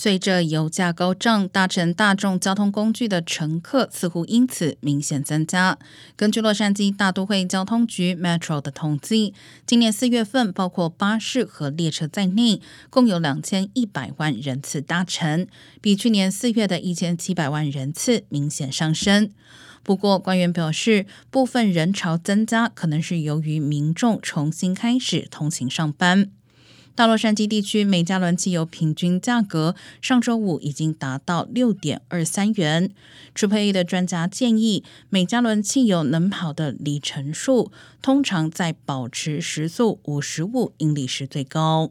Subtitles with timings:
[0.00, 5.76] 随着油价高涨，搭乘大众交通工具的乘客似乎因此明显增加。
[6.14, 9.34] 根据洛杉矶大都会交通局 Metro 的统计，
[9.66, 15.48] 今年四月份，包括巴士和列车在内，共有两千一百万人次搭乘，
[15.80, 19.32] 比去年四月的一千七百万人次明显上升。
[19.82, 26.30] 不过，官员表示，部分人潮增加可能是由于民众重新开始通勤上班。
[26.98, 32.90] 大洛杉矶地区每加仑汽油平均价格上周五已经达到六点二三元。
[33.36, 37.70] 储备的专家建议，每加仑汽油能跑的里程数
[38.02, 41.88] 通常在保持时速五十五英里时最高。